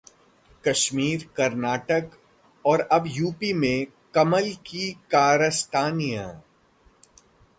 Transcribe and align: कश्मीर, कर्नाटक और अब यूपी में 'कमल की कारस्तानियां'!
कश्मीर, 0.63 1.27
कर्नाटक 1.35 2.09
और 2.65 2.81
अब 2.91 3.03
यूपी 3.07 3.53
में 3.53 3.85
'कमल 4.15 4.49
की 4.65 4.91
कारस्तानियां'! 5.11 6.33